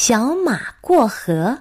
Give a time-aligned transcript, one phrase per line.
[0.00, 1.58] 小马过河。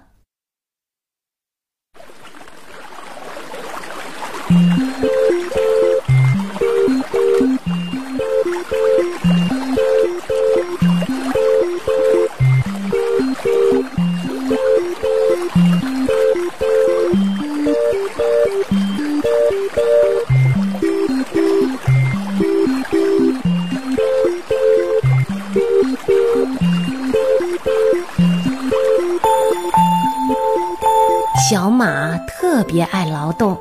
[31.50, 33.58] 小马特别爱劳动，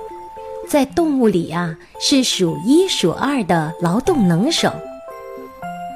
[0.69, 4.71] 在动物里啊是数一数二的劳动能手。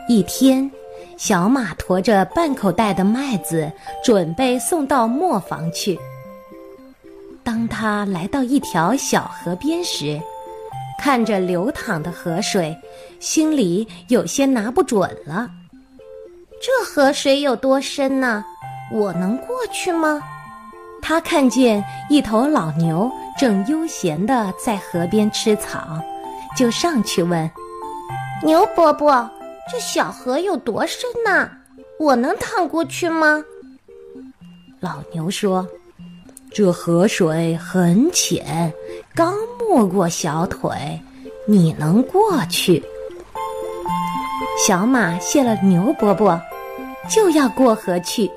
[0.09, 0.71] 一天，
[1.19, 3.71] 小马驮着半口袋的麦子，
[4.03, 6.01] 准备送到磨坊去。
[7.45, 10.19] 当他来到一条小河边时，
[10.99, 12.75] 看着流淌的河水，
[13.21, 15.47] 心里有些拿不准了。
[16.59, 18.43] 这河水有多深呢？
[18.91, 20.23] 我能过去吗？
[21.03, 26.01] 他看见一头老牛正悠闲地在河边吃草，
[26.57, 27.51] 就上去问
[28.43, 29.29] ：“牛伯伯，
[29.71, 31.51] 这小河有多深呢？
[31.99, 33.45] 我能趟过去吗？”
[34.81, 35.67] 老牛说
[36.55, 38.73] ：“这河水很浅，
[39.15, 41.01] 刚没过小腿，
[41.47, 42.83] 你能过去。”
[44.65, 46.41] 小马谢了牛伯伯，
[47.09, 48.31] 就要过河去。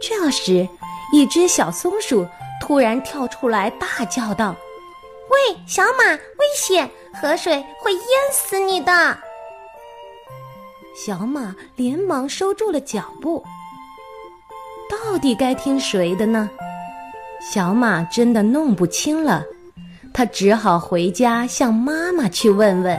[0.00, 0.68] 这时，
[1.14, 2.26] 一只小松鼠
[2.60, 4.52] 突然跳出来，大叫道
[5.30, 6.90] ：“喂，小马，危险！
[7.22, 9.16] 河水会淹死你的！”
[10.92, 13.44] 小马连忙收住了脚步。
[14.90, 16.50] 到底该听谁的呢？
[17.40, 19.44] 小马真的弄不清了，
[20.12, 22.98] 他只好回家向妈妈去问问。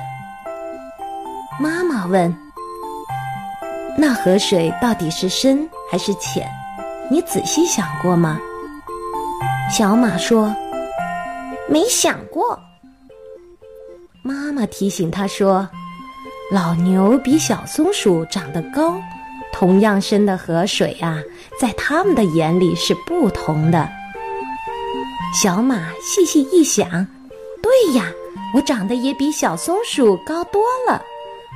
[1.59, 2.33] 妈妈问
[3.99, 6.49] ：“那河水到底是深还是浅？”
[7.09, 8.39] 你仔细想过吗？
[9.71, 10.53] 小马说
[11.69, 12.59] ：“没想过。”
[14.23, 15.67] 妈妈提醒他说
[16.51, 18.99] ：“老牛比小松鼠长得高，
[19.53, 21.21] 同样深的河水啊，
[21.59, 23.87] 在他们的眼里是不同的。”
[25.39, 26.87] 小马细细一想
[27.61, 28.11] ：“对呀，
[28.55, 31.01] 我长得也比小松鼠高多了，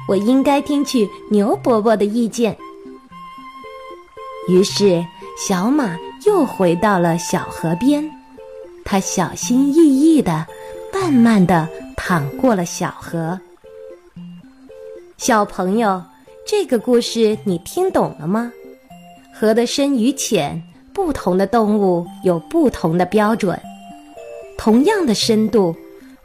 [0.07, 2.55] 我应该听取牛伯伯的意见。”
[4.47, 5.03] 于是。
[5.39, 8.03] 小马又回到了小河边，
[8.83, 10.45] 它小心翼翼地、
[10.93, 13.39] 慢慢地淌过了小河。
[15.15, 16.03] 小朋友，
[16.45, 18.51] 这个故事你听懂了吗？
[19.33, 20.61] 河的深与浅，
[20.91, 23.57] 不同的动物有不同的标准。
[24.57, 25.73] 同样的深度，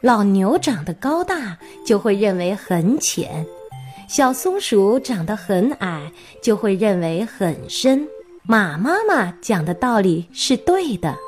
[0.01, 3.45] 老牛长得高大就会认为很浅，
[4.09, 6.11] 小松鼠长得很矮
[6.43, 8.05] 就会认为很深。
[8.47, 11.24] 马妈妈讲的道理是对的。